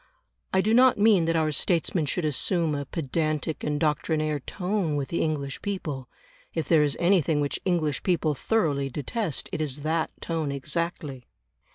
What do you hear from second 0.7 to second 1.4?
not mean that